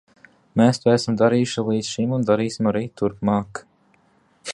Mēs 0.59 0.79
to 0.85 0.91
esam 0.93 1.17
darījuši 1.21 1.63
līdz 1.67 1.91
šim 1.97 2.15
un 2.17 2.25
darīsim 2.31 2.71
arī 2.73 2.81
turpmāk. 3.03 3.63